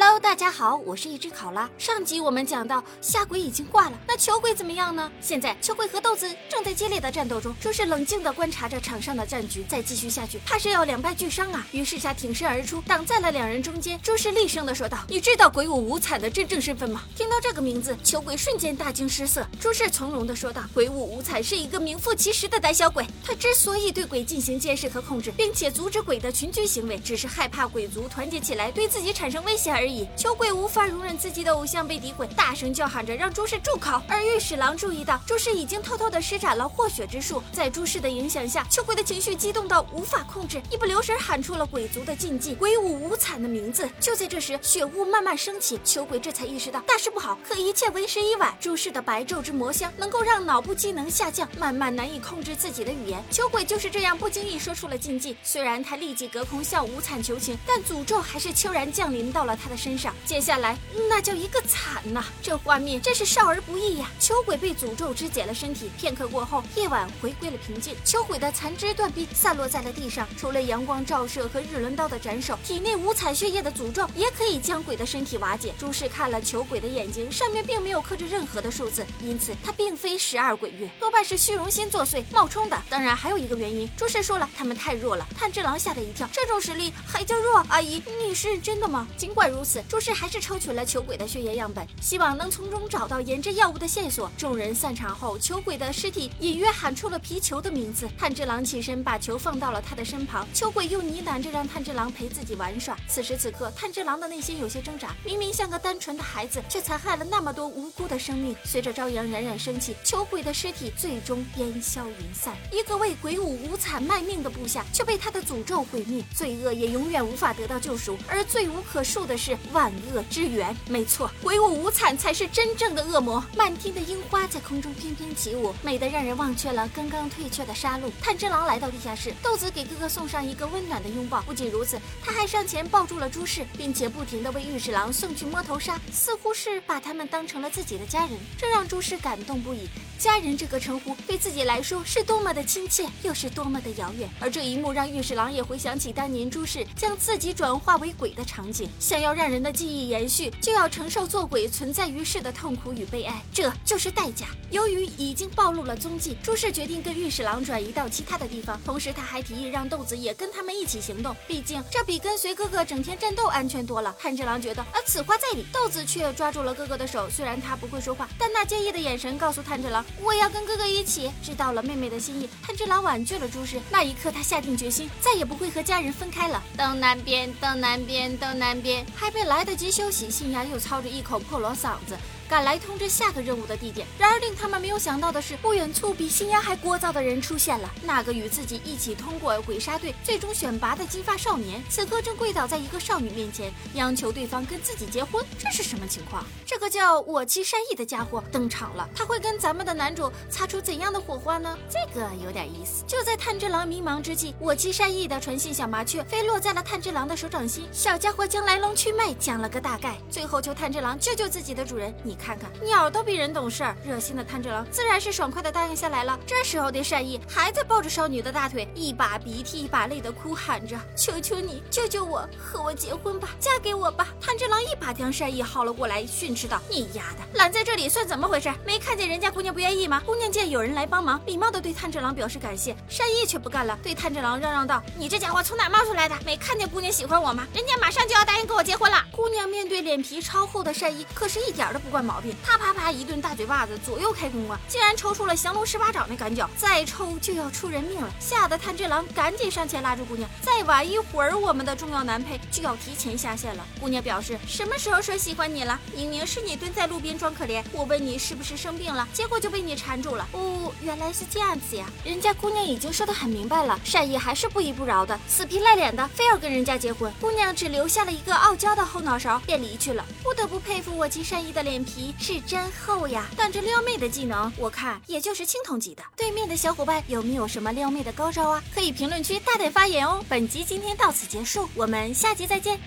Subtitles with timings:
[0.00, 1.68] 喽大家好，我是一只考拉。
[1.76, 5.12] 上集我们讲到夏鬼已经挂了，那球鬼怎么样呢？
[5.20, 11.66] 现在球鬼和豆子正在激烈的战斗中，朱氏冷静的观察着场上的战局，再继续下去，怕是要两败俱伤啊。
[11.72, 14.00] 于是他挺身而出，挡在了两人中间。
[14.02, 19.46] 朱氏厉声的说道：“你知道鬼舞无惨的真正身份吗？”听到这个名字，球鬼瞬间大惊失色。
[19.60, 34.00] 朱氏从容的说道：“鬼舞无惨是一个名副其实的胆小鬼，他之所以对鬼进行监视和控制，并且阻止鬼的群居行为，只是害怕鬼族团结起来对自己产生威胁而已。”秋鬼无法容忍自己的偶像被诋毁，大声叫喊着让朱氏住口。
[34.08, 43.88] 而御史郎注意到朱氏已经偷偷的施展了祸血之术，在朱氏的影响下，秋鬼的情绪激动到无法控制，一不留神喊出了鬼族的禁忌“鬼舞无惨”的名字。
[43.98, 48.56] 就在这时，血雾慢慢升起，秋鬼这才意识到大事不好，可一切为时已晚。
[48.60, 53.22] 朱氏的白昼之魔香能够让脑部机能下降，慢慢难以控制自己的语言。
[53.30, 55.36] 秋鬼就是这样不经意说出了禁忌。
[55.42, 60.14] 虽然他立即隔空向无惨求情，但诅咒还是悄然降临到了他的身上。
[60.26, 60.76] 接下来
[61.08, 62.22] 那叫一个惨呐！
[62.42, 64.10] 这画面真是少儿不宜呀！
[64.20, 67.96] 球鬼被诅咒肢解了身体，片刻过后，夜晚回归了平静。
[68.04, 75.72] 球鬼的残肢断臂散落在了地上，除了阳光照射和日轮刀的斩首，体内五彩血液的诅咒也可以将鬼的身体瓦解。
[75.78, 82.82] 朱氏看了球鬼的眼睛，上面并没有刻着任何的数字，因此他并非十二鬼月，多半是虚荣心作祟冒充的。
[82.88, 85.26] 当然还有一个原因，朱氏说了，他们太弱了。
[85.38, 87.64] 炭治郎吓了一跳，这种实力还叫弱？
[87.68, 89.06] 阿姨，你是认真的吗？
[89.16, 90.10] 尽管如此，朱氏。
[90.20, 94.30] 还是抽取了球鬼的血液样本，希望能从中找到研制药物的线索。
[94.36, 98.08] 众人散场后，球鬼的尸体隐约喊出了皮球的名字。
[98.18, 102.96] 炭治郎起身把球放到了他的身旁，球鬼又呢喃着让炭治郎陪自己玩耍。
[103.08, 108.54] 此时此刻，炭治郎的内心有些挣扎，明明像个单纯的孩子，却残害了那么多无辜的生命。
[108.64, 112.54] 随着朝阳冉冉升起，球鬼的尸体最终烟消云散。
[112.70, 118.18] 一个为鬼舞无惨卖命的部下，却被他的诅咒毁灭，罪恶也永远无法得到救赎。
[118.28, 119.90] 而罪无可恕的是万。
[120.12, 123.44] 恶之源，没错，鬼舞无惨才是真正的恶魔。
[123.56, 128.10] 漫天的樱花在空中翩翩起舞，美得让人忘却了刚刚退却的杀戮。
[128.20, 131.42] 炭治郎来到地下室，豆子给哥哥送上一个温暖的拥抱。
[131.42, 139.88] 不仅如此，他还上前抱住了朱氏，并且不停地为御史郎送去摸头杀，似乎是把他们当成了自己的家人，这让朱氏感动不已。
[140.20, 144.28] 家人这个称呼对自己来说是多么的亲切，又是多么的遥远。
[144.38, 154.48] 而这一幕让御史郎也回想起当年朱氏将自己转化为鬼的场景，想要让人的记忆延续，就要承受做鬼存在于世的痛苦与悲哀，这就是代价。
[154.70, 164.14] 由于已经暴露了踪迹，朱氏决定跟御史郎转移到其他的地方，同时他还提议让豆子也跟他们一起行动，毕竟这比跟随哥哥整天战斗安全多了。
[164.20, 170.04] 炭治郎觉得，而此话在理，豆子却抓住了哥哥的手，虽然他不会说话，但那坚毅的眼神告诉炭治郎。
[170.22, 171.30] 我要跟哥哥一起。
[171.42, 173.80] 知道了妹妹的心意，炭治郎婉拒了朱氏。
[173.90, 176.62] 那一刻，他下定决心，再也不会和家人分开了。
[176.76, 182.16] 东南边，东南边，东南边，还没来得及休息，信雅又操着一口破锣嗓子。
[182.50, 184.04] 赶来通知下个任务的地点。
[184.18, 187.88] 然而令他们没有想到的是，不远处比新芽还聒噪的人出现了。
[188.02, 195.46] 那个与自己一起通过鬼杀队最终选拔的金发少年，此刻正跪倒在一个少女面前，央求对方跟自己结婚。
[195.60, 196.44] 这是什么情况？
[196.66, 201.78] 这个叫我妻善意的家伙登场了，他会跟咱们的男主擦出怎样的火花呢？
[201.88, 203.04] 这个有点意思。
[203.06, 207.86] 就在炭治郎迷茫之际，我妻善意的传信小麻雀飞落在了炭治郎的手掌心。
[207.92, 212.12] 小家伙将来龙去脉讲了个大概，最后求炭治郎救救自己的主人。
[212.24, 212.39] 你。
[212.40, 216.38] 看看鸟都比人懂事，热心的炭治郎自然是爽快的答应下来了。
[216.46, 228.72] 这时候的善意还在抱着少女的大腿，一把鼻涕一把泪的哭喊着：“求求你救救我，和我结婚吧，嫁给我吧！”炭治郎一把将善意薅了过来，训斥道：“你丫的，拦在这里算怎么回事？
[228.86, 232.96] 没看见人家姑娘不愿意吗？”姑娘见有人来帮忙，礼貌的对炭治郎表示感谢。
[233.08, 236.34] 善意却不干了，对炭治郎嚷嚷道：“你这家伙从哪冒出来的？
[236.44, 237.66] 没看见姑娘喜欢我吗？
[237.74, 242.54] 人家马上就要答应跟我结婚了。”姑娘面对脸皮超厚的善意，可是一点都不惯毛毛病。
[242.64, 244.78] 啪啪啪一顿大嘴巴子，左右开弓啊！
[244.86, 248.30] 竟然抽出了降龙十八掌的赶脚，再抽就要出人命了！
[248.38, 250.24] 吓得炭治郎赶紧上前拉住。
[250.24, 253.84] 姑娘，再晚一会儿，我们的重要男配就要提前下线了。
[254.00, 255.98] 姑娘表示：什么时候说喜欢你了？
[256.14, 260.36] 明明是你蹲在路边装可怜，我问你是不是生病了，结果就被你缠住。
[260.36, 260.46] 了。
[260.52, 262.06] 哦，原来是这样子呀！
[262.22, 267.32] 人家姑娘已经说得很明白了，善意还是不依不饶的，死皮赖脸的，非要跟人家结婚。
[267.40, 270.24] 姑娘只留下了一个傲娇的后脑勺，便离去了。
[270.44, 272.60] 不得不佩服我妻善意的脸皮皮是。
[272.60, 273.46] 真厚呀！
[273.56, 276.22] 但这撩妹的技能，我看也就是青铜级的。
[276.36, 278.82] 对面的小伙伴有没有什么撩妹的高招啊？
[278.94, 280.44] 可以评论区大胆发言哦。
[280.48, 283.00] 本集今天到此结束，我们下集再见。